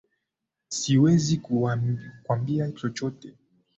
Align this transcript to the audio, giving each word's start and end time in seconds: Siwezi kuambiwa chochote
Siwezi 0.69 1.37
kuambiwa 1.37 2.71
chochote 2.71 3.33